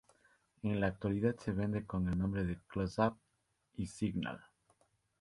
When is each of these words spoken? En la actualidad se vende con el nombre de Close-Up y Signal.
En 0.63 0.79
la 0.79 0.87
actualidad 0.87 1.35
se 1.37 1.51
vende 1.51 1.85
con 1.85 2.09
el 2.09 2.17
nombre 2.17 2.43
de 2.43 2.57
Close-Up 2.69 3.19
y 3.75 3.85
Signal. 3.85 4.43